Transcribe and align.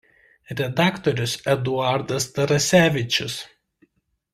Redaktorius 0.61 1.35
Eduardas 1.55 2.29
Tarasevičius. 2.39 3.41